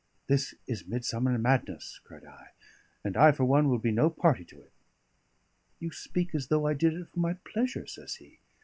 "This 0.25 0.55
is 0.65 0.87
midsummer 0.87 1.37
madness," 1.37 1.99
cried 2.03 2.25
I; 2.25 2.53
"and 3.03 3.15
I 3.15 3.31
for 3.31 3.43
one 3.45 3.69
will 3.69 3.77
be 3.77 3.91
no 3.91 4.09
party 4.09 4.43
to 4.45 4.59
it." 4.59 4.71
"You 5.79 5.91
speak 5.91 6.33
as 6.33 6.47
though 6.47 6.65
I 6.65 6.73
did 6.73 6.95
it 6.95 7.09
for 7.09 7.19
my 7.19 7.33
pleasure," 7.45 7.85
says 7.85 8.15
he. 8.15 8.39